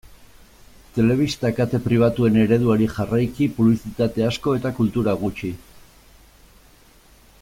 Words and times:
Telebista 0.93 1.51
kate 1.59 1.81
pribatuen 1.83 2.39
ereduari 2.45 2.87
jarraiki 2.95 3.49
publizitate 3.59 4.27
asko 4.31 4.57
eta 4.61 4.73
kultura 4.81 5.15
gutxi. 5.25 5.53